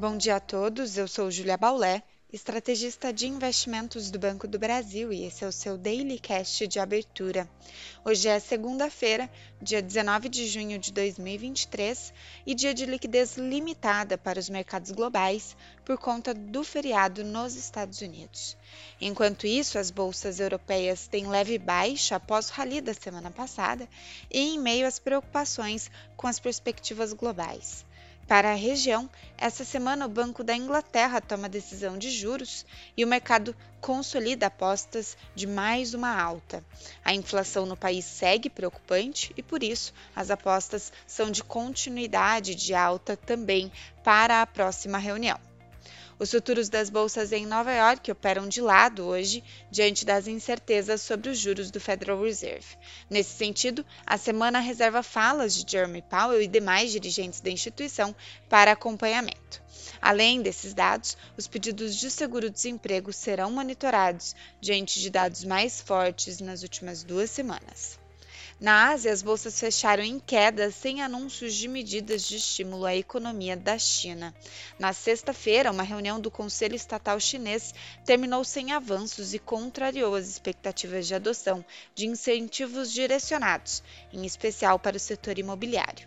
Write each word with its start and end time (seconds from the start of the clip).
Bom 0.00 0.16
dia 0.16 0.36
a 0.36 0.40
todos, 0.40 0.96
eu 0.96 1.06
sou 1.06 1.30
Julia 1.30 1.58
Baulé, 1.58 2.02
estrategista 2.32 3.12
de 3.12 3.28
investimentos 3.28 4.10
do 4.10 4.18
Banco 4.18 4.48
do 4.48 4.58
Brasil 4.58 5.12
e 5.12 5.26
esse 5.26 5.44
é 5.44 5.46
o 5.46 5.52
seu 5.52 5.76
Daily 5.76 6.18
Cast 6.18 6.66
de 6.66 6.80
abertura. 6.80 7.46
Hoje 8.02 8.26
é 8.26 8.40
segunda-feira, 8.40 9.30
dia 9.60 9.82
19 9.82 10.30
de 10.30 10.46
junho 10.46 10.78
de 10.78 10.90
2023 10.90 12.14
e 12.46 12.54
dia 12.54 12.72
de 12.72 12.86
liquidez 12.86 13.36
limitada 13.36 14.16
para 14.16 14.40
os 14.40 14.48
mercados 14.48 14.90
globais 14.90 15.54
por 15.84 15.98
conta 15.98 16.32
do 16.32 16.64
feriado 16.64 17.22
nos 17.22 17.54
Estados 17.54 18.00
Unidos. 18.00 18.56
Enquanto 19.02 19.46
isso, 19.46 19.78
as 19.78 19.90
bolsas 19.90 20.40
europeias 20.40 21.08
têm 21.08 21.28
leve 21.28 21.58
baixa 21.58 22.16
após 22.16 22.48
o 22.48 22.54
rally 22.54 22.80
da 22.80 22.94
semana 22.94 23.30
passada 23.30 23.86
e 24.30 24.54
em 24.54 24.58
meio 24.58 24.86
às 24.86 24.98
preocupações 24.98 25.90
com 26.16 26.26
as 26.26 26.40
perspectivas 26.40 27.12
globais. 27.12 27.84
Para 28.30 28.52
a 28.52 28.54
região, 28.54 29.10
essa 29.36 29.64
semana 29.64 30.06
o 30.06 30.08
Banco 30.08 30.44
da 30.44 30.54
Inglaterra 30.54 31.20
toma 31.20 31.48
decisão 31.48 31.98
de 31.98 32.08
juros 32.08 32.64
e 32.96 33.04
o 33.04 33.08
mercado 33.08 33.56
consolida 33.80 34.46
apostas 34.46 35.16
de 35.34 35.48
mais 35.48 35.94
uma 35.94 36.16
alta. 36.16 36.64
A 37.04 37.12
inflação 37.12 37.66
no 37.66 37.76
país 37.76 38.04
segue 38.04 38.48
preocupante 38.48 39.32
e, 39.36 39.42
por 39.42 39.64
isso, 39.64 39.92
as 40.14 40.30
apostas 40.30 40.92
são 41.08 41.28
de 41.28 41.42
continuidade 41.42 42.54
de 42.54 42.72
alta 42.72 43.16
também 43.16 43.72
para 44.04 44.42
a 44.42 44.46
próxima 44.46 44.96
reunião. 44.96 45.49
Os 46.20 46.30
futuros 46.32 46.68
das 46.68 46.90
bolsas 46.90 47.32
em 47.32 47.46
Nova 47.46 47.72
York 47.72 48.12
operam 48.12 48.46
de 48.46 48.60
lado 48.60 49.06
hoje, 49.06 49.42
diante 49.70 50.04
das 50.04 50.28
incertezas 50.28 51.00
sobre 51.00 51.30
os 51.30 51.38
juros 51.38 51.70
do 51.70 51.80
Federal 51.80 52.22
Reserve. 52.22 52.76
Nesse 53.08 53.30
sentido, 53.30 53.86
a 54.06 54.18
semana 54.18 54.60
reserva 54.60 55.02
falas 55.02 55.54
de 55.54 55.72
Jeremy 55.72 56.02
Powell 56.02 56.42
e 56.42 56.46
demais 56.46 56.92
dirigentes 56.92 57.40
da 57.40 57.48
instituição 57.48 58.14
para 58.50 58.72
acompanhamento. 58.72 59.62
Além 59.98 60.42
desses 60.42 60.74
dados, 60.74 61.16
os 61.38 61.48
pedidos 61.48 61.96
de 61.96 62.10
seguro-desemprego 62.10 63.14
serão 63.14 63.50
monitorados 63.50 64.36
diante 64.60 65.00
de 65.00 65.08
dados 65.08 65.42
mais 65.42 65.80
fortes 65.80 66.38
nas 66.38 66.62
últimas 66.62 67.02
duas 67.02 67.30
semanas. 67.30 67.98
Na 68.60 68.90
Ásia, 68.90 69.10
as 69.10 69.22
bolsas 69.22 69.58
fecharam 69.58 70.02
em 70.02 70.20
queda 70.20 70.70
sem 70.70 71.00
anúncios 71.00 71.54
de 71.54 71.66
medidas 71.66 72.28
de 72.28 72.36
estímulo 72.36 72.84
à 72.84 72.94
economia 72.94 73.56
da 73.56 73.78
China. 73.78 74.34
Na 74.78 74.92
sexta-feira, 74.92 75.70
uma 75.70 75.82
reunião 75.82 76.20
do 76.20 76.30
Conselho 76.30 76.74
Estatal 76.74 77.18
Chinês 77.18 77.72
terminou 78.04 78.44
sem 78.44 78.72
avanços 78.72 79.32
e 79.32 79.38
contrariou 79.38 80.14
as 80.14 80.28
expectativas 80.28 81.06
de 81.06 81.14
adoção 81.14 81.64
de 81.94 82.06
incentivos 82.06 82.92
direcionados, 82.92 83.82
em 84.12 84.26
especial 84.26 84.78
para 84.78 84.98
o 84.98 85.00
setor 85.00 85.38
imobiliário. 85.38 86.06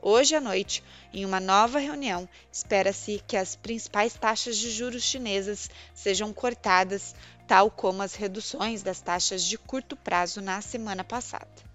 Hoje 0.00 0.34
à 0.34 0.40
noite, 0.40 0.82
em 1.14 1.24
uma 1.24 1.38
nova 1.38 1.78
reunião, 1.78 2.28
espera-se 2.50 3.22
que 3.28 3.36
as 3.36 3.54
principais 3.54 4.14
taxas 4.14 4.56
de 4.56 4.72
juros 4.72 5.04
chinesas 5.04 5.70
sejam 5.94 6.32
cortadas, 6.32 7.14
tal 7.46 7.70
como 7.70 8.02
as 8.02 8.16
reduções 8.16 8.82
das 8.82 9.00
taxas 9.00 9.44
de 9.44 9.56
curto 9.56 9.94
prazo 9.94 10.40
na 10.40 10.60
semana 10.60 11.04
passada. 11.04 11.71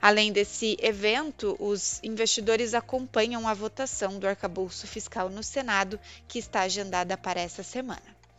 Além 0.00 0.32
desse 0.32 0.76
evento, 0.80 1.56
os 1.60 2.00
investidores 2.02 2.74
acompanham 2.74 3.46
a 3.46 3.54
votação 3.54 4.18
do 4.18 4.26
arcabouço 4.26 4.88
fiscal 4.88 5.30
no 5.30 5.44
Senado, 5.44 6.00
que 6.26 6.40
está 6.40 6.62
agendada 6.62 7.16
para 7.16 7.40
essa 7.40 7.62
semana. 7.62 8.21